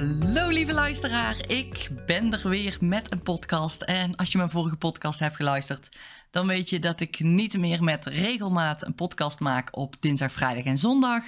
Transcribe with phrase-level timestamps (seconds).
[0.00, 3.82] Hallo lieve luisteraar, ik ben er weer met een podcast.
[3.82, 5.88] En als je mijn vorige podcast hebt geluisterd,
[6.30, 10.64] dan weet je dat ik niet meer met regelmaat een podcast maak op dinsdag, vrijdag
[10.64, 11.22] en zondag.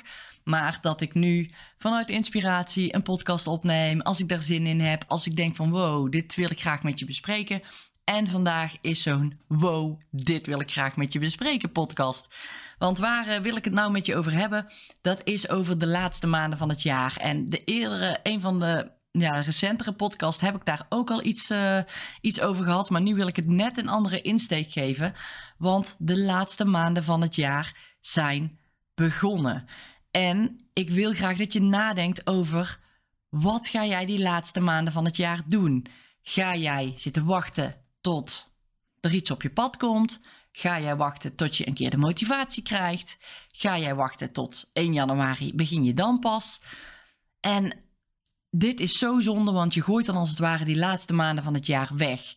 [0.45, 5.05] Maar dat ik nu vanuit inspiratie een podcast opneem als ik daar zin in heb.
[5.07, 7.63] Als ik denk van wow, dit wil ik graag met je bespreken.
[8.13, 12.35] En vandaag is zo'n wow, dit wil ik graag met je bespreken podcast.
[12.79, 14.73] Want waar eh, wil ik het nou met je over hebben?
[15.03, 17.17] Dat is over de laatste maanden van het jaar.
[17.17, 21.51] En de eerdere, een van de ja, recentere podcast heb ik daar ook al iets,
[21.51, 21.79] uh,
[22.21, 22.91] iets over gehad.
[22.91, 25.15] Maar nu wil ik het net een andere insteek geven.
[25.59, 28.59] Want de laatste maanden van het jaar zijn
[28.95, 29.65] begonnen.
[30.11, 32.81] En ik wil graag dat je nadenkt over
[33.29, 35.87] wat ga jij die laatste maanden van het jaar doen?
[36.23, 38.51] Ga jij zitten wachten tot
[39.01, 40.21] er iets op je pad komt?
[40.53, 43.19] Ga jij wachten tot je een keer de motivatie krijgt?
[43.53, 45.55] Ga jij wachten tot 1 januari?
[45.55, 46.61] Begin je dan pas?
[47.41, 47.79] En
[48.51, 51.55] dit is zo zonde, want je gooit dan als het ware die laatste maanden van
[51.55, 52.35] het jaar weg.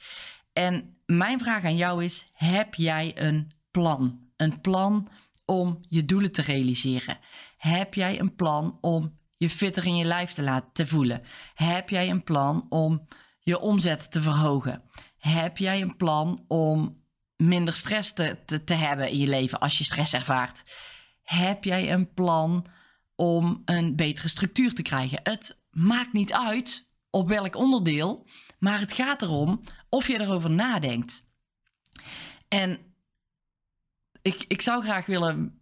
[0.54, 4.20] En mijn vraag aan jou is: heb jij een plan?
[4.36, 5.10] Een plan
[5.46, 7.18] om je doelen te realiseren?
[7.58, 11.22] Heb jij een plan om je fitter in je lijf te laten voelen?
[11.54, 13.08] Heb jij een plan om
[13.40, 14.84] je omzet te verhogen?
[15.28, 17.04] Heb jij een plan om
[17.36, 20.64] minder stress te, te, te hebben in je leven als je stress ervaart?
[21.24, 22.66] Heb jij een plan
[23.16, 25.20] om een betere structuur te krijgen?
[25.24, 28.28] Het maakt niet uit op welk onderdeel,
[28.60, 31.24] maar het gaat erom of je erover nadenkt.
[32.48, 32.80] En
[34.22, 35.62] ik, ik zou graag willen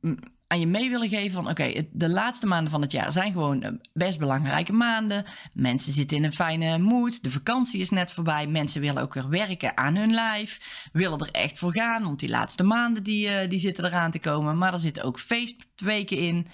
[0.53, 3.61] aan je mee willen geven van oké, de laatste maanden van het jaar zijn gewoon
[3.61, 5.25] eh, best belangrijke maanden.
[5.53, 7.23] Mensen zitten in een fijne mood.
[7.23, 8.47] De vakantie is net voorbij.
[8.47, 10.59] Mensen willen ook weer werken aan hun lijf.
[10.91, 14.19] Willen er echt voor gaan, want die laatste maanden die, uh, die zitten eraan te
[14.19, 14.57] komen.
[14.57, 16.47] Maar er zitten ook feestweken in.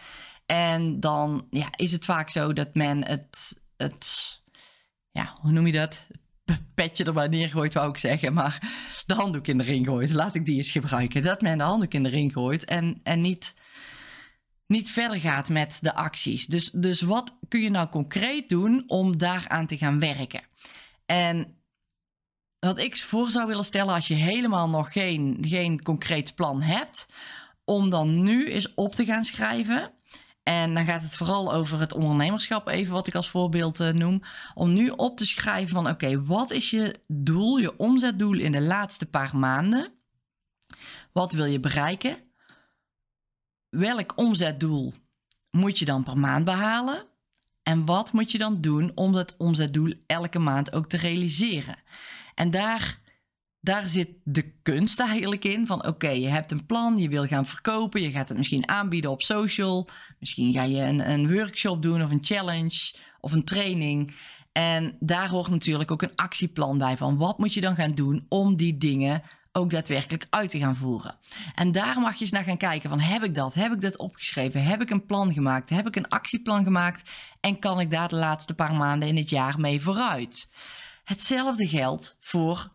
[0.45, 4.39] En dan ja, is het vaak zo dat men het, het
[5.11, 6.03] ja, hoe noem je dat?
[6.73, 8.33] petje er maar neergooit, wou ik zeggen.
[8.33, 8.59] Maar
[9.05, 10.13] de handdoek in de ring gooit.
[10.13, 11.23] Laat ik die eens gebruiken.
[11.23, 13.53] Dat men de handdoek in de ring gooit en, en niet,
[14.69, 16.46] niet verder gaat met de acties.
[16.46, 20.41] Dus, dus wat kun je nou concreet doen om daaraan te gaan werken?
[21.06, 21.57] En
[22.59, 27.07] wat ik voor zou willen stellen als je helemaal nog geen, geen concreet plan hebt,
[27.66, 29.94] om dan nu eens op te gaan schrijven
[30.44, 34.22] en dan gaat het vooral over het ondernemerschap, even wat ik als voorbeeld uh, noem.
[34.53, 38.62] Om nu op te schrijven van oké, wat is je doel, je omzetdoel in de
[38.62, 39.94] laatste paar maanden?
[41.12, 42.28] Wat wil je bereiken?
[43.69, 44.94] Welk omzetdoel
[45.52, 47.06] moet je dan per maand behalen?
[47.63, 51.78] En wat moet je dan doen om dat omzetdoel elke maand ook te realiseren?
[52.35, 53.00] En daar
[53.62, 55.66] daar zit de kunst eigenlijk in.
[55.66, 59.12] Van oké, je hebt een plan, je wil gaan verkopen, je gaat het misschien aanbieden
[59.12, 59.88] op social.
[60.19, 64.16] Misschien ga je een, een workshop doen of een challenge of een training.
[64.51, 68.25] En daar hoort natuurlijk ook een actieplan bij van wat moet je dan gaan doen
[68.30, 71.15] om die dingen ook daadwerkelijk uit te gaan voeren.
[71.55, 73.53] En daar mag je eens naar gaan kijken van heb ik dat?
[73.53, 74.63] Heb ik dat opgeschreven?
[74.63, 75.69] Heb ik een plan gemaakt?
[75.69, 77.09] Heb ik een actieplan gemaakt?
[77.39, 80.49] En kan ik daar de laatste paar maanden in het jaar mee vooruit?
[81.03, 82.71] Hetzelfde geldt voor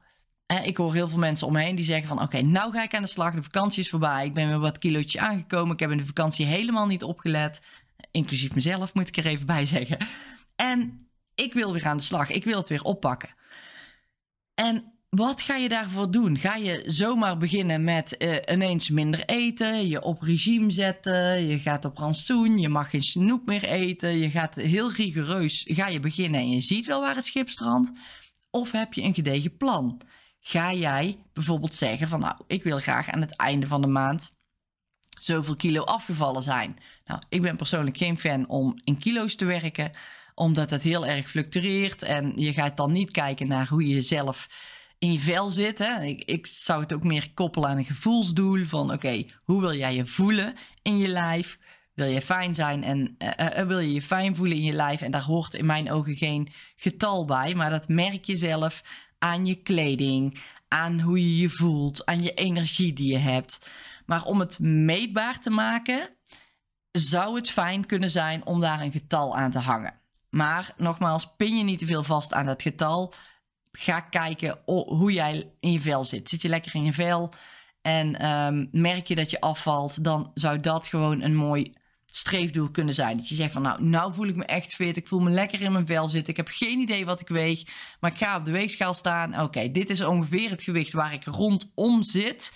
[0.62, 3.08] ik hoor heel veel mensen omheen die zeggen van oké, nou ga ik aan de
[3.08, 3.34] slag.
[3.34, 4.26] De vakantie is voorbij.
[4.26, 5.72] Ik ben weer wat kilootjes aangekomen.
[5.72, 7.60] Ik heb in de vakantie helemaal niet opgelet.
[8.10, 9.98] Inclusief mezelf moet ik er even bij zeggen.
[10.56, 12.30] En ik wil weer aan de slag.
[12.30, 13.34] Ik wil het weer oppakken.
[14.54, 16.38] En wat ga je daarvoor doen?
[16.38, 21.84] Ga je zomaar beginnen met uh, ineens minder eten, je op regime zetten, je gaat
[21.84, 26.40] op rantsoen, je mag geen snoep meer eten, je gaat heel rigoureus ga je beginnen
[26.40, 27.92] en je ziet wel waar het schip strandt?
[28.50, 30.02] Of heb je een gedegen plan?
[30.46, 34.32] ga jij bijvoorbeeld zeggen van nou, ik wil graag aan het einde van de maand
[35.20, 36.78] zoveel kilo afgevallen zijn.
[37.04, 39.90] Nou, ik ben persoonlijk geen fan om in kilo's te werken,
[40.34, 44.48] omdat het heel erg fluctueert en je gaat dan niet kijken naar hoe je zelf
[44.98, 45.78] in je vel zit.
[45.78, 46.02] Hè?
[46.02, 49.94] Ik, ik zou het ook meer koppelen aan een gevoelsdoel van oké, hoe wil jij
[49.94, 51.58] je voelen in je lijf?
[51.94, 55.00] Wil je fijn zijn en uh, uh, wil je je fijn voelen in je lijf?
[55.00, 58.82] En daar hoort in mijn ogen geen getal bij, maar dat merk je zelf
[59.18, 63.70] aan je kleding, aan hoe je je voelt, aan je energie die je hebt.
[64.06, 66.08] Maar om het meetbaar te maken,
[66.90, 70.00] zou het fijn kunnen zijn om daar een getal aan te hangen.
[70.30, 73.14] Maar nogmaals, pin je niet te veel vast aan dat getal.
[73.78, 76.28] Ga kijken hoe jij in je vel zit.
[76.28, 77.32] Zit je lekker in je vel?
[77.82, 81.72] En ehm, merk je dat je afvalt, dan zou dat gewoon een mooi
[82.06, 83.16] streefdoel kunnen zijn.
[83.16, 84.96] Dat je zegt van nou, nou voel ik me echt fit.
[84.96, 86.30] Ik voel me lekker in mijn vel zitten.
[86.30, 87.62] Ik heb geen idee wat ik weeg.
[88.00, 89.40] Maar ik ga op de weegschaal staan.
[89.40, 92.52] Oké, dit is ongeveer het gewicht waar ik rondom zit.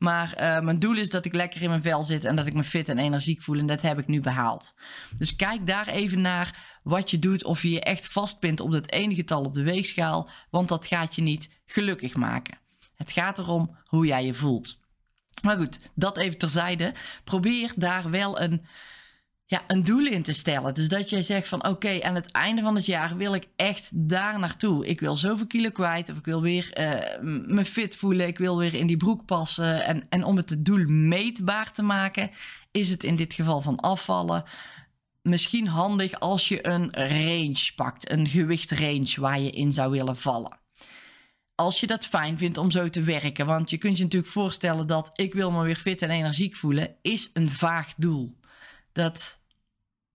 [0.00, 2.54] Maar uh, mijn doel is dat ik lekker in mijn vel zit en dat ik
[2.54, 3.58] me fit en energiek voel.
[3.58, 4.74] En dat heb ik nu behaald.
[5.16, 7.44] Dus kijk daar even naar wat je doet.
[7.44, 10.28] Of je je echt vastpint op het ene getal op de weegschaal.
[10.50, 12.58] Want dat gaat je niet gelukkig maken.
[12.94, 14.78] Het gaat erom hoe jij je voelt.
[15.42, 16.94] Maar goed, dat even terzijde.
[17.24, 18.64] Probeer daar wel een
[19.50, 20.74] ja, een doel in te stellen.
[20.74, 23.90] Dus dat jij zegt van oké, aan het einde van het jaar wil ik echt
[23.92, 24.86] daar naartoe.
[24.86, 26.98] Ik wil zoveel kilo kwijt of ik wil weer uh,
[27.46, 28.26] me fit voelen.
[28.26, 29.84] Ik wil weer in die broek passen.
[29.84, 32.30] En, en om het doel meetbaar te maken,
[32.70, 34.44] is het in dit geval van afvallen
[35.22, 38.10] misschien handig als je een range pakt.
[38.10, 40.58] Een gewichtrange waar je in zou willen vallen.
[41.54, 43.46] Als je dat fijn vindt om zo te werken.
[43.46, 46.96] Want je kunt je natuurlijk voorstellen dat ik wil me weer fit en energiek voelen,
[47.02, 48.38] is een vaag doel.
[48.92, 49.39] Dat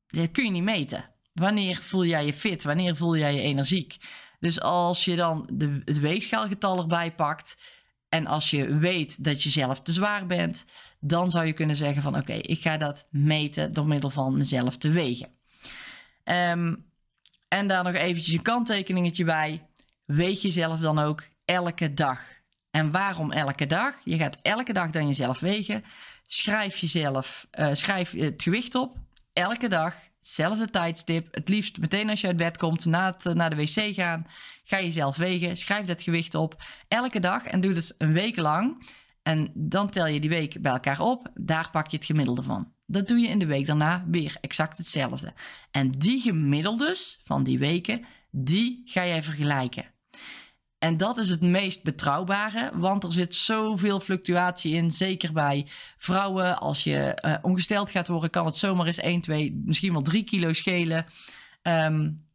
[0.08, 1.10] dat kun je niet meten.
[1.34, 2.64] Wanneer voel jij je fit?
[2.64, 3.98] Wanneer voel jij je energiek?
[4.40, 7.58] Dus als je dan de, het weegschaalgetal erbij pakt
[8.10, 10.66] en als je weet dat je zelf te zwaar bent,
[11.00, 14.78] dan zou je kunnen zeggen van oké, ik ga dat meten door middel van mezelf
[14.78, 15.30] te wegen.
[16.24, 16.86] Um,
[17.48, 19.68] en daar nog eventjes een kanttekeningetje bij.
[20.06, 22.22] Weeg jezelf dan ook elke dag.
[22.72, 23.96] En waarom elke dag?
[24.04, 25.84] Je gaat elke dag dan jezelf wegen.
[26.26, 28.98] Schrijf jezelf, uh, schrijf het gewicht op
[29.36, 31.28] elke dag, zelfde tijdstip.
[31.32, 34.26] Het liefst meteen als je uit bed komt, na het, naar de wc gaan.
[34.64, 36.64] Ga jezelf wegen, schrijf dat gewicht op.
[36.88, 38.90] Elke dag en doe dus een week lang.
[39.24, 41.32] En dan tel je die week bij elkaar op.
[41.34, 42.72] Daar pak je het gemiddelde van.
[42.86, 45.34] Dat doe je in de week daarna weer exact hetzelfde.
[45.72, 49.94] En die gemiddeldes van die weken, die ga jij vergelijken.
[50.86, 54.92] En dat is het meest betrouwbare, want er zit zoveel fluctuatie in.
[54.92, 55.68] Zeker bij
[55.98, 56.60] vrouwen.
[56.60, 60.24] Als je uh, ongesteld gaat worden, kan het zomaar eens 1, 2, misschien wel 3
[60.24, 61.06] kilo schelen
[61.64, 62.26] um,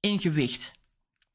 [0.00, 0.72] in gewicht.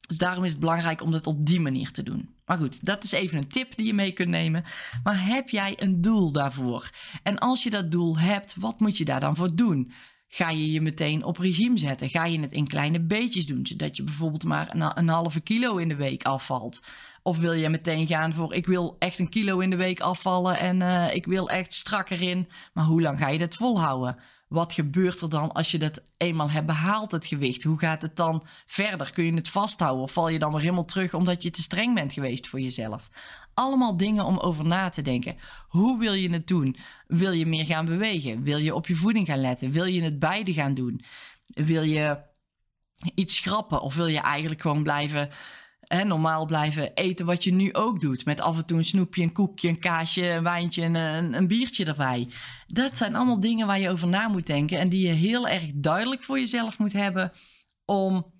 [0.06, 2.34] Dus daarom is het belangrijk om dat op die manier te doen.
[2.44, 4.64] Maar goed, dat is even een tip die je mee kunt nemen.
[5.02, 6.90] Maar heb jij een doel daarvoor?
[7.22, 9.92] En als je dat doel hebt, wat moet je daar dan voor doen?
[10.32, 12.08] Ga je je meteen op regime zetten?
[12.08, 15.88] Ga je het in kleine beetjes doen, zodat je bijvoorbeeld maar een, halve kilo in
[15.88, 16.80] de week afvalt?
[17.22, 20.58] Of wil je meteen gaan voor ik wil echt een kilo in de week afvallen
[20.58, 22.48] en uh, ik wil echt strakker in.
[22.72, 24.16] Maar hoe lang ga je dat volhouden?
[24.48, 27.62] Wat gebeurt er dan als je dat eenmaal hebt behaald, het gewicht?
[27.62, 29.12] Hoe gaat het dan verder?
[29.12, 31.94] Kun je het vasthouden of val je dan weer helemaal terug omdat je te streng
[31.94, 33.08] bent geweest voor jezelf?
[33.54, 35.36] Allemaal dingen om over na te denken.
[35.68, 36.76] Hoe wil je het doen?
[37.06, 38.42] Wil je meer gaan bewegen?
[38.42, 39.70] Wil je op je voeding gaan letten?
[39.70, 41.04] Wil je het beide gaan doen?
[41.46, 42.22] Wil je
[43.14, 45.28] iets schrappen of wil je eigenlijk gewoon blijven
[45.94, 48.24] hè, normaal blijven eten wat je nu ook doet.
[48.24, 51.46] Met af en toe een snoepje, een koekje, een kaasje, een wijntje en een, een
[51.46, 52.28] biertje erbij.
[52.66, 54.78] Dat zijn allemaal dingen waar je over na moet denken.
[54.78, 57.32] En die je heel erg duidelijk voor jezelf moet hebben
[57.84, 58.32] om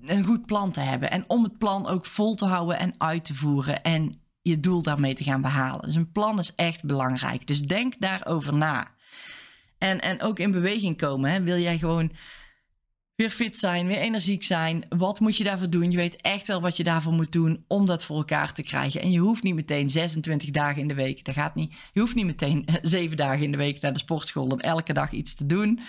[0.00, 1.10] een goed plan te hebben.
[1.10, 3.82] En om het plan ook vol te houden en uit te voeren.
[3.82, 5.86] En je doel daarmee te gaan behalen.
[5.86, 7.46] Dus een plan is echt belangrijk.
[7.46, 8.88] Dus denk daarover na.
[9.78, 11.30] En, en ook in beweging komen.
[11.30, 11.42] Hè.
[11.42, 12.12] Wil jij gewoon
[13.20, 14.84] weer fit zijn, weer energiek zijn.
[14.88, 15.90] Wat moet je daarvoor doen?
[15.90, 19.00] Je weet echt wel wat je daarvoor moet doen om dat voor elkaar te krijgen.
[19.00, 21.74] En je hoeft niet meteen 26 dagen in de week, dat gaat niet.
[21.92, 25.12] Je hoeft niet meteen 7 dagen in de week naar de sportschool om elke dag
[25.12, 25.80] iets te doen.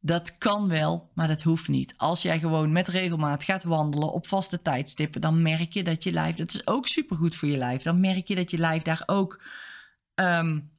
[0.00, 1.94] Dat kan wel, maar dat hoeft niet.
[1.96, 6.12] Als jij gewoon met regelmaat gaat wandelen op vaste tijdstippen, dan merk je dat je
[6.12, 7.82] lijf, dat is ook supergoed voor je lijf.
[7.82, 9.42] Dan merk je dat je lijf daar ook
[10.14, 10.70] um,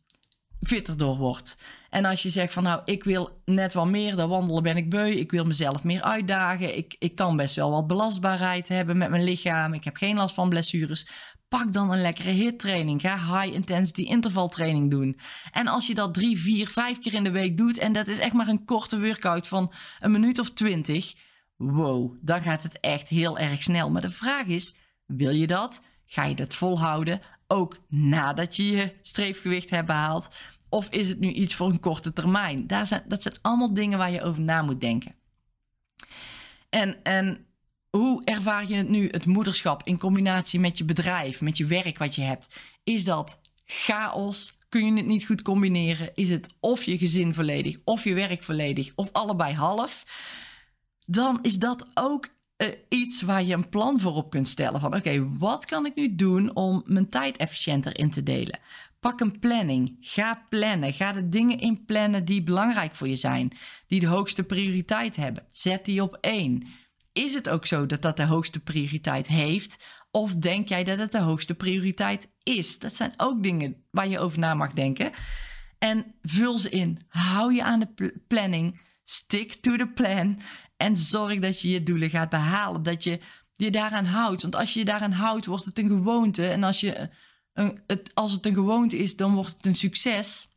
[0.62, 1.58] fitter door wordt.
[1.90, 4.90] En als je zegt van nou, ik wil net wat meer, dan wandelen ben ik
[4.90, 5.10] beu.
[5.10, 6.78] Ik wil mezelf meer uitdagen.
[6.78, 9.74] Ik, ik kan best wel wat belastbaarheid hebben met mijn lichaam.
[9.74, 11.08] Ik heb geen last van blessures.
[11.50, 13.02] Pak dan een lekkere HIT-training.
[13.02, 15.20] Ga high intensity intervaltraining doen.
[15.52, 17.78] En als je dat drie, vier, vijf keer in de week doet...
[17.78, 21.14] en dat is echt maar een korte workout van een minuut of twintig...
[21.56, 23.90] wow, dan gaat het echt heel erg snel.
[23.90, 24.76] Maar de vraag is,
[25.06, 25.82] wil je dat?
[26.06, 27.22] Ga je dat volhouden?
[27.48, 30.38] Ook nadat je je streefgewicht hebt behaald?
[30.70, 32.68] Of is het nu iets voor een korte termijn?
[32.68, 35.16] Daar zijn, dat zijn allemaal dingen waar je over na moet denken.
[36.70, 37.46] En, en
[37.90, 41.98] hoe ervaar je het nu, het moederschap, in combinatie met je bedrijf, met je werk
[41.98, 42.60] wat je hebt?
[42.84, 44.58] Is dat chaos?
[44.70, 46.12] Kun je het niet goed combineren?
[46.16, 50.06] Is het of je gezin volledig, of je werk volledig, of allebei half?
[51.06, 52.28] Dan is dat ook
[52.58, 54.80] uh, iets waar je een plan voor op kunt stellen.
[54.80, 58.60] Van oké, wat kan ik nu doen om mijn tijd efficiënter in te delen?
[59.00, 59.98] Pak een planning.
[60.02, 60.94] Ga plannen.
[60.94, 63.58] Ga de dingen in plannen die belangrijk voor je zijn.
[63.88, 65.48] Die de hoogste prioriteit hebben.
[65.52, 66.68] Zet die op één.
[67.14, 69.86] Is het ook zo dat dat de hoogste prioriteit heeft?
[70.12, 72.80] Of denk jij dat het de hoogste prioriteit is?
[72.80, 75.12] Dat zijn ook dingen waar je over na mag denken.
[75.80, 77.00] En vul ze in.
[77.08, 78.82] Hou je aan de planning.
[79.04, 80.42] Stick to the plan.
[80.78, 82.84] En zorg dat je je doelen gaat behalen.
[82.84, 83.20] Dat je
[83.56, 84.42] je daaraan houdt.
[84.42, 86.48] Want als je je daaraan houdt, wordt het een gewoonte.
[86.48, 87.10] En als, je
[87.54, 90.48] een, het, als het een gewoonte is, dan wordt het een succes.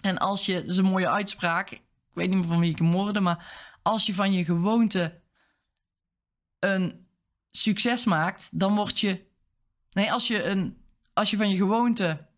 [0.00, 1.70] En als je, dat een mooie uitspraak.
[1.70, 1.82] Ik
[2.12, 3.20] weet niet meer van wie ik hem hoorde.
[3.20, 3.46] Maar
[3.82, 5.20] als je van je gewoonte
[6.60, 7.06] een
[7.50, 9.26] succes maakt, dan word je.
[9.92, 12.28] Nee, als je, een, als je van je gewoonte.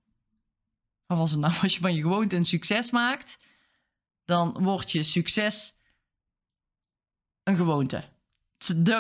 [1.07, 1.55] Wat was het nou?
[1.63, 3.39] Als je van je gewoonte een succes maakt,
[4.25, 5.75] dan wordt je succes
[7.43, 8.05] een gewoonte.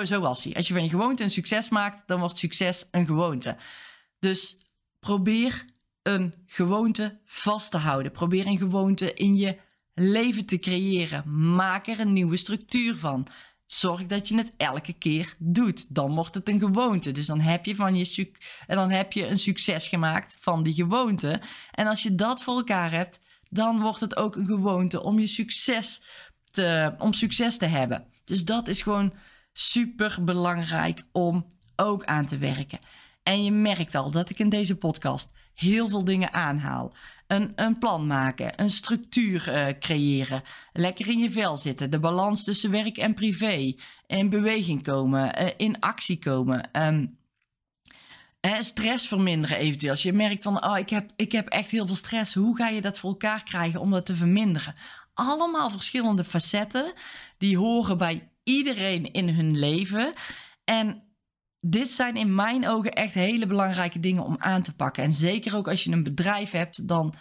[0.04, 0.54] Zo was hij.
[0.54, 3.56] Als je van je gewoonte een succes maakt, dan wordt succes een gewoonte.
[4.18, 4.58] Dus
[5.00, 5.64] probeer
[6.02, 8.12] een gewoonte vast te houden.
[8.12, 9.58] Probeer een gewoonte in je
[9.94, 11.54] leven te creëren.
[11.54, 13.26] Maak er een nieuwe structuur van.
[13.72, 15.94] Zorg dat je het elke keer doet.
[15.94, 17.12] Dan wordt het een gewoonte.
[17.12, 18.30] Dus dan heb je, van je
[18.66, 21.40] en dan heb je een succes gemaakt van die gewoonte.
[21.70, 25.26] En als je dat voor elkaar hebt, dan wordt het ook een gewoonte om je
[25.26, 26.02] succes
[26.50, 28.06] te, om succes te hebben.
[28.24, 29.12] Dus dat is gewoon
[29.52, 32.78] super belangrijk om ook aan te werken.
[33.22, 36.94] En je merkt al dat ik in deze podcast heel veel dingen aanhaal.
[37.32, 42.44] Een, een plan maken, een structuur uh, creëren, lekker in je vel zitten, de balans
[42.44, 43.74] tussen werk en privé,
[44.06, 46.68] in beweging komen, uh, in actie komen.
[46.72, 47.18] Um,
[48.60, 49.90] stress verminderen eventueel.
[49.90, 52.34] Als je merkt van, oh, ik heb, ik heb echt heel veel stress.
[52.34, 54.74] Hoe ga je dat voor elkaar krijgen om dat te verminderen?
[55.14, 56.92] Allemaal verschillende facetten
[57.38, 60.12] die horen bij iedereen in hun leven.
[60.64, 61.02] En
[61.64, 65.02] dit zijn in mijn ogen echt hele belangrijke dingen om aan te pakken.
[65.02, 67.14] En zeker ook als je een bedrijf hebt, dan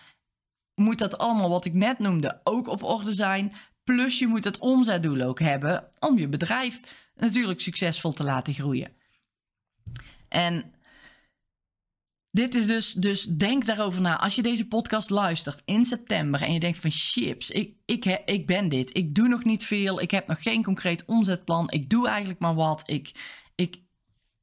[0.76, 3.54] moet dat allemaal wat ik net noemde ook op orde zijn.
[3.84, 6.80] Plus je moet het omzetdoel ook hebben om je bedrijf
[7.16, 8.92] natuurlijk succesvol te laten groeien.
[10.28, 10.74] En
[12.32, 14.20] dit is dus, dus denk daarover na.
[14.20, 18.48] Als je deze podcast luistert in september en je denkt van chips, ik, ik, ik
[18.48, 18.98] ben dit.
[18.98, 20.02] Ik doe nog niet veel.
[20.02, 21.72] Ik heb nog geen concreet omzetplan.
[21.72, 22.84] Ik doe eigenlijk maar wat.
[22.86, 23.12] Ik,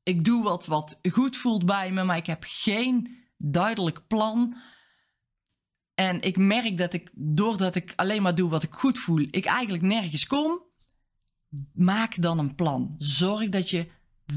[0.08, 4.56] ik, doe wat wat goed voelt bij me, maar ik heb geen duidelijk plan.
[5.94, 9.44] En ik merk dat ik, doordat ik alleen maar doe wat ik goed voel, ik
[9.44, 10.62] eigenlijk nergens kom.
[11.72, 12.94] Maak dan een plan.
[12.98, 13.86] Zorg dat je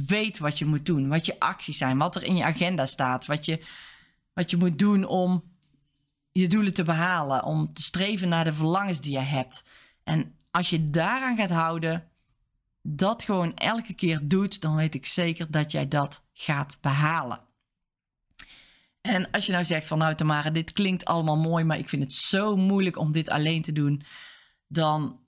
[0.08, 3.26] weet wat je moet doen, wat je acties zijn, wat er in je agenda staat,
[3.26, 3.66] wat je,
[4.34, 5.44] wat je moet doen om
[6.32, 9.64] je doelen te behalen, om te streven naar de verlangens die je hebt.
[10.04, 12.11] En als je daaraan gaat houden,
[12.82, 17.42] dat gewoon elke keer doet, dan weet ik zeker dat jij dat gaat behalen.
[19.02, 22.04] En als je nou zegt van nou Tamara, dit klinkt allemaal mooi, maar ik vind
[22.04, 24.02] het zo moeilijk om dit alleen te doen,
[24.68, 25.20] dan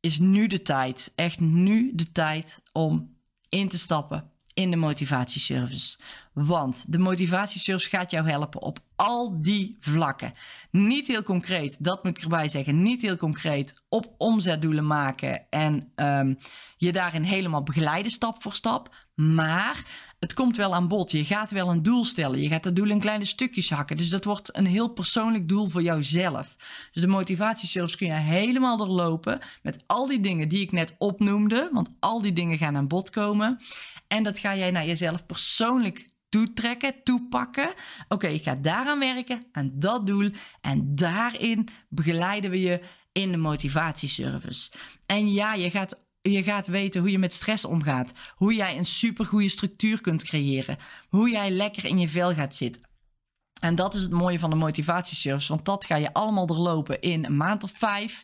[0.00, 5.98] is nu de tijd, echt nu de tijd om in te stappen in de motivatieservice.
[6.32, 10.32] Want de motivatieservice gaat jou helpen op al die vlakken.
[10.70, 12.82] Niet heel concreet, dat moet ik erbij zeggen.
[12.82, 16.38] Niet heel concreet op omzetdoelen maken en um,
[16.76, 18.94] je daarin helemaal begeleiden stap voor stap.
[19.14, 19.84] Maar
[20.18, 21.10] het komt wel aan bod.
[21.10, 22.40] Je gaat wel een doel stellen.
[22.40, 23.96] Je gaat dat doel in kleine stukjes hakken.
[23.96, 26.56] Dus dat wordt een heel persoonlijk doel voor jouzelf.
[26.92, 31.70] Dus de motivatieservice kun je helemaal doorlopen met al die dingen die ik net opnoemde.
[31.72, 33.60] Want al die dingen gaan aan bod komen.
[34.08, 37.74] En dat ga jij naar jezelf persoonlijk toetrekken, toepakken.
[38.08, 40.30] Oké, ik ga daaraan werken, aan dat doel.
[40.60, 42.80] En daarin begeleiden we je
[43.12, 44.70] in de motivatieservice.
[45.06, 48.12] En ja, je gaat, je gaat weten hoe je met stress omgaat.
[48.34, 50.76] Hoe jij een supergoeie structuur kunt creëren.
[51.08, 52.86] Hoe jij lekker in je vel gaat zitten.
[53.60, 57.24] En dat is het mooie van de motivatieservice, want dat ga je allemaal doorlopen in
[57.24, 58.22] een maand of vijf.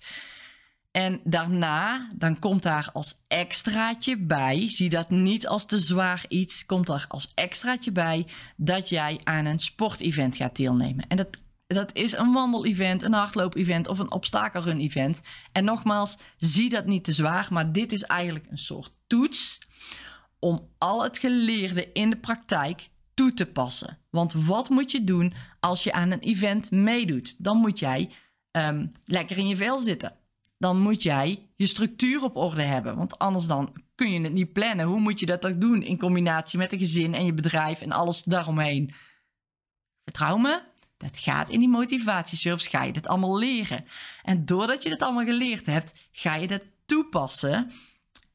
[0.92, 6.66] En daarna, dan komt daar als extraatje bij, zie dat niet als te zwaar iets,
[6.66, 11.06] komt er als extraatje bij dat jij aan een sportevent gaat deelnemen.
[11.08, 11.28] En dat,
[11.66, 15.20] dat is een wandelevent, een hardloop-event of een obstakelrun-event.
[15.52, 19.58] En nogmaals, zie dat niet te zwaar, maar dit is eigenlijk een soort toets
[20.38, 23.99] om al het geleerde in de praktijk toe te passen.
[24.11, 27.44] Want wat moet je doen als je aan een event meedoet?
[27.44, 28.11] Dan moet jij
[28.50, 30.20] um, lekker in je vel zitten
[30.62, 32.97] dan moet jij je structuur op orde hebben.
[32.97, 34.87] Want anders dan kun je het niet plannen.
[34.87, 37.92] Hoe moet je dat dan doen in combinatie met een gezin en je bedrijf en
[37.92, 38.95] alles daaromheen?
[40.04, 40.62] Vertrouw me,
[40.97, 43.85] dat gaat in die motivatiesurfs, ga je dat allemaal leren.
[44.23, 47.71] En doordat je dat allemaal geleerd hebt, ga je dat toepassen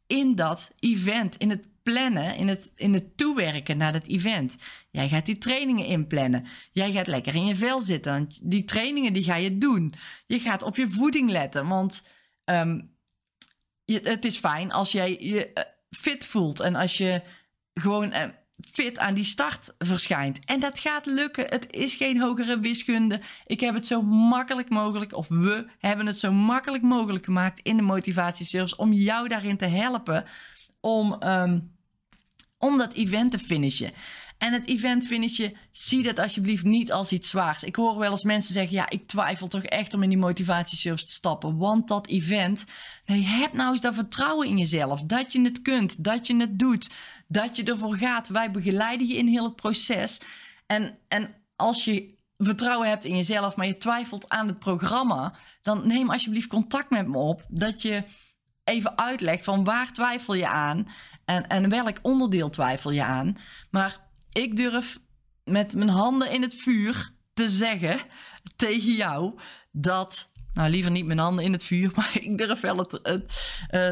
[0.07, 4.57] in dat event, in het plannen, in het, in het toewerken naar dat event.
[4.91, 6.45] Jij gaat die trainingen inplannen.
[6.71, 8.27] Jij gaat lekker in je vel zitten.
[8.41, 9.93] Die trainingen die ga je doen.
[10.25, 12.03] Je gaat op je voeding letten, want
[13.85, 17.21] je, het is fijn als jij je eh, fit voelt en als je
[17.73, 18.23] gewoon uh,
[18.71, 20.39] fit aan die start verschijnt.
[20.45, 21.45] En dat gaat lukken.
[21.47, 23.21] Het is geen hogere wiskunde.
[23.45, 27.77] Ik heb het zo makkelijk mogelijk, of we hebben het zo makkelijk mogelijk gemaakt in
[27.77, 30.25] de motivatieservice om jou daarin te helpen
[30.79, 31.59] om, ehm,
[32.57, 33.91] om dat event te finishen.
[34.37, 37.63] En het event finishen, zie dat alsjeblieft niet als iets zwaars.
[37.63, 41.05] Ik hoor wel eens mensen zeggen, ja, ik twijfel toch echt om in die motivatieservice
[41.05, 41.57] te stappen.
[41.57, 42.65] Want dat event,
[43.05, 45.01] nee, heb nou eens dat vertrouwen in jezelf.
[45.01, 46.89] Dat je het kunt, dat je het doet,
[47.27, 48.27] dat je ervoor gaat.
[48.27, 50.21] Wij begeleiden je in heel het proces.
[50.65, 55.87] En, en als je vertrouwen hebt in jezelf, maar je twijfelt aan het programma, dan
[55.87, 57.45] neem alsjeblieft contact met me op.
[57.47, 58.03] Dat je
[58.63, 60.87] even uitlegt van waar twijfel je aan
[61.25, 63.37] en, en welk onderdeel twijfel je aan.
[63.69, 64.05] Maar
[64.37, 64.99] ik durf
[65.43, 68.01] met mijn handen in het vuur te zeggen
[68.55, 69.39] tegen jou
[69.71, 70.31] dat.
[70.53, 73.19] Nou, liever niet mijn handen in het vuur, maar ik durf wel het, uh,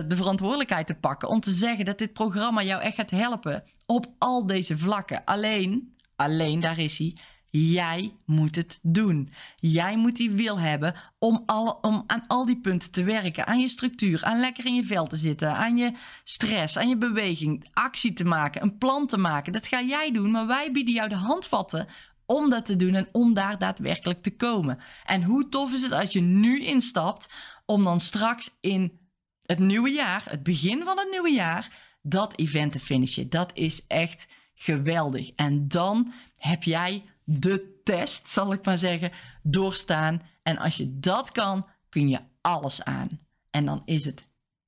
[0.07, 4.05] de verantwoordelijkheid te pakken om te zeggen dat dit programma jou echt gaat helpen op
[4.17, 5.25] al deze vlakken.
[5.25, 7.15] Alleen, alleen daar is hij
[7.57, 9.29] Jij moet het doen.
[9.55, 11.43] Jij moet die wil hebben om,
[11.81, 13.47] om aan al die punten te werken.
[13.47, 15.91] Aan je structuur, aan lekker in je vel te zitten, aan je
[16.23, 19.53] stress, aan je beweging, actie te maken, een plan te maken.
[19.53, 21.87] Dat ga jij doen, maar wij bieden jou de handvatten
[22.25, 24.79] om dat te doen en om daar daadwerkelijk te komen.
[25.05, 27.33] En hoe tof is het als je nu instapt
[27.65, 28.99] om dan straks in
[29.41, 31.69] het nieuwe jaar, het begin van het nieuwe jaar,
[32.01, 33.29] dat event te finishen.
[33.29, 35.31] Dat is echt geweldig.
[35.35, 39.11] En dan heb jij de test, zal ik maar zeggen,
[39.43, 40.21] doorstaan.
[40.43, 43.19] En als je dat kan, kun je alles aan.
[43.49, 44.27] En dan is het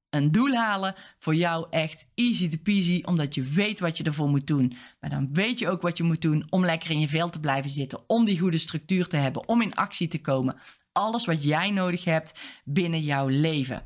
[0.09, 4.29] een doel halen voor jou echt easy to peasy, omdat je weet wat je ervoor
[4.29, 4.77] moet doen.
[4.99, 7.39] Maar dan weet je ook wat je moet doen om lekker in je vel te
[7.39, 10.55] blijven zitten, om die goede structuur te hebben, om in actie te komen.
[10.91, 13.85] Alles wat jij nodig hebt binnen jouw leven.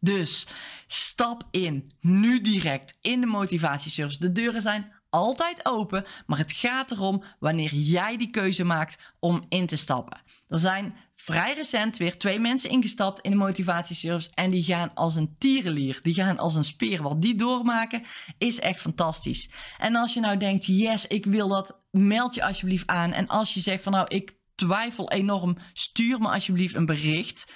[0.00, 0.46] Dus
[0.86, 4.18] stap in, nu direct in de motivatieservice.
[4.18, 9.44] De deuren zijn altijd open, maar het gaat erom wanneer jij die keuze maakt om
[9.48, 10.20] in te stappen.
[10.48, 15.14] Er zijn vrij recent weer twee mensen ingestapt in de motivatieservice en die gaan als
[15.14, 17.02] een tierenlier, die gaan als een speer.
[17.02, 18.02] Wat die doormaken
[18.38, 19.50] is echt fantastisch.
[19.78, 23.12] En als je nou denkt, yes, ik wil dat, meld je alsjeblieft aan.
[23.12, 27.52] En als je zegt van nou, ik twijfel enorm, stuur me alsjeblieft een bericht.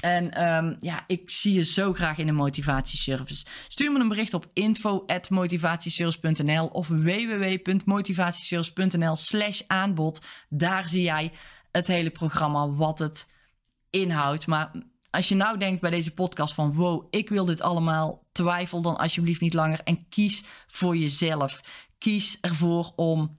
[0.00, 3.46] En um, ja, ik zie je zo graag in de motivatieservice.
[3.68, 10.24] Stuur me een bericht op info.motivatieservice.nl of www.motivatieservice.nl slash aanbod.
[10.48, 11.32] Daar zie jij
[11.72, 13.30] het hele programma, wat het
[13.90, 14.46] inhoudt.
[14.46, 14.72] Maar
[15.10, 18.96] als je nou denkt bij deze podcast van wow, ik wil dit allemaal, twijfel dan
[18.96, 21.60] alsjeblieft niet langer en kies voor jezelf.
[21.98, 23.38] Kies ervoor om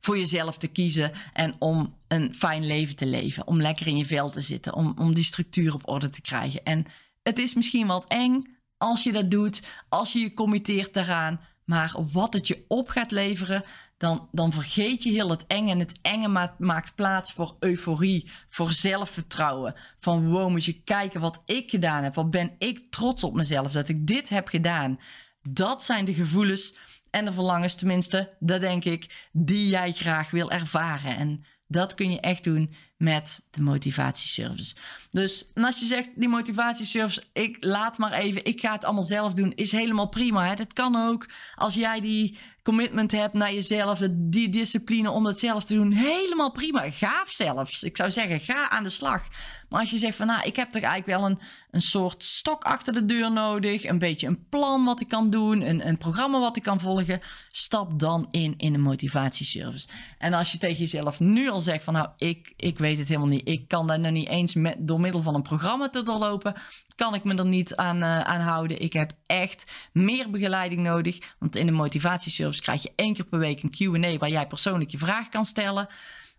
[0.00, 3.46] voor jezelf te kiezen en om een fijn leven te leven.
[3.46, 6.64] Om lekker in je vel te zitten, om, om die structuur op orde te krijgen.
[6.64, 6.86] En
[7.22, 11.40] het is misschien wat eng als je dat doet, als je je committeert daaraan.
[11.64, 13.64] Maar wat het je op gaat leveren,
[13.96, 15.68] dan, dan vergeet je heel het eng.
[15.68, 19.74] En het enge maakt plaats voor euforie, voor zelfvertrouwen.
[20.00, 22.14] Van wow, moet je kijken wat ik gedaan heb.
[22.14, 25.00] Wat ben ik trots op mezelf dat ik dit heb gedaan.
[25.42, 26.74] Dat zijn de gevoelens
[27.10, 31.16] en de verlangens tenminste, dat denk ik, die jij graag wil ervaren.
[31.16, 32.70] En dat kun je echt doen
[33.02, 34.74] met de motivatieservice.
[35.10, 39.32] Dus als je zegt, die motivatieservice, ik laat maar even, ik ga het allemaal zelf
[39.32, 40.46] doen, is helemaal prima.
[40.46, 40.54] Hè?
[40.54, 45.64] Dat kan ook als jij die commitment hebt naar jezelf, die discipline om dat zelf
[45.64, 46.90] te doen, helemaal prima.
[46.90, 47.82] Gaaf zelfs.
[47.82, 49.22] Ik zou zeggen, ga aan de slag.
[49.68, 51.38] Maar als je zegt van, nou, ik heb toch eigenlijk wel een,
[51.70, 55.68] een soort stok achter de deur nodig, een beetje een plan wat ik kan doen,
[55.68, 59.88] een, een programma wat ik kan volgen, stap dan in in de motivatieservice.
[60.18, 63.28] En als je tegen jezelf nu al zegt van, nou, ik, ik weet het helemaal
[63.28, 66.54] niet, ik kan daar nog niet eens met, door middel van een programma te doorlopen,
[66.94, 68.80] kan ik me er niet aan, uh, aan houden.
[68.80, 73.38] Ik heb echt meer begeleiding nodig, want in de motivatieservice krijg je één keer per
[73.38, 75.86] week een Q&A waar jij persoonlijk je vraag kan stellen.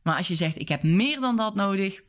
[0.03, 2.01] Maar als je zegt, ik heb meer dan dat nodig,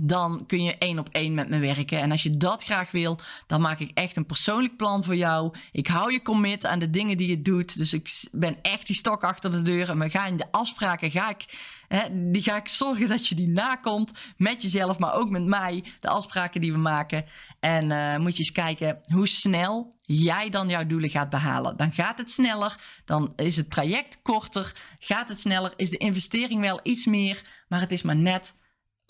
[0.00, 2.00] dan kun je één op één met me werken.
[2.00, 5.54] En als je dat graag wil, dan maak ik echt een persoonlijk plan voor jou.
[5.72, 7.78] Ik hou je commit aan de dingen die je doet.
[7.78, 9.90] Dus ik ben echt die stok achter de deur.
[9.90, 11.44] En we gaan de afspraken, ga ik,
[11.88, 14.12] hè, die ga ik zorgen dat je die nakomt.
[14.36, 15.84] Met jezelf, maar ook met mij.
[16.00, 17.24] De afspraken die we maken.
[17.60, 21.76] En uh, moet je eens kijken hoe snel jij dan jouw doelen gaat behalen.
[21.76, 26.60] Dan gaat het sneller, dan is het traject korter, gaat het sneller, is de investering
[26.60, 28.56] wel iets meer, maar het is maar net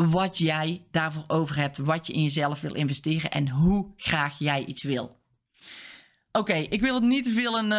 [0.06, 4.64] wat jij daarvoor over hebt, wat je in jezelf wil investeren en hoe graag jij
[4.64, 5.16] iets wil.
[6.32, 7.72] Oké, ik wil het niet te veel een,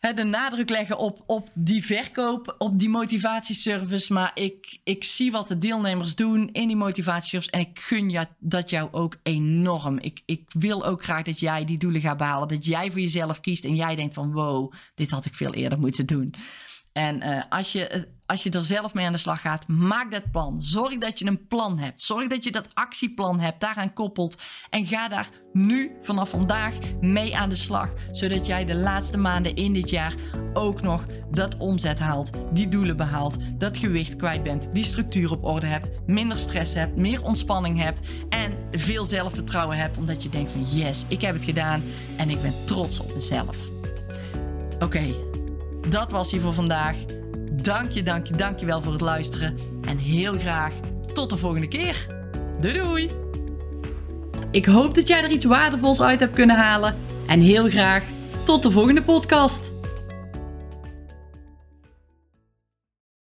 [0.00, 4.12] uh, de nadruk leggen op, op die verkoop, op die motivatieservice.
[4.12, 7.50] Maar ik, ik zie wat de deelnemers doen in die motivatieservice.
[7.50, 9.98] En ik gun je dat jou ook enorm.
[9.98, 12.48] Ik, ik wil ook graag dat jij die doelen gaat behalen.
[12.48, 15.78] Dat jij voor jezelf kiest en jij denkt van wow, dit had ik veel eerder
[15.78, 16.34] moeten doen.
[16.92, 20.30] En uh, als je als je er zelf mee aan de slag gaat, maak dat
[20.30, 20.62] plan.
[20.62, 22.02] Zorg dat je een plan hebt.
[22.02, 24.42] Zorg dat je dat actieplan hebt, daaraan koppelt.
[24.70, 27.88] En ga daar nu, vanaf vandaag, mee aan de slag.
[28.12, 30.14] Zodat jij de laatste maanden in dit jaar
[30.52, 35.44] ook nog dat omzet haalt, die doelen behaalt, dat gewicht kwijt bent, die structuur op
[35.44, 39.98] orde hebt, minder stress hebt, meer ontspanning hebt en veel zelfvertrouwen hebt.
[39.98, 41.82] Omdat je denkt van yes, ik heb het gedaan
[42.16, 43.56] en ik ben trots op mezelf.
[44.78, 45.14] Oké,
[45.88, 46.96] dat was hier voor vandaag.
[47.52, 49.56] Dank je, dank je, dank je wel voor het luisteren.
[49.86, 50.72] En heel graag
[51.14, 52.06] tot de volgende keer.
[52.60, 53.10] Doei doei!
[54.50, 56.96] Ik hoop dat jij er iets waardevols uit hebt kunnen halen.
[57.26, 58.02] En heel graag
[58.44, 59.71] tot de volgende podcast.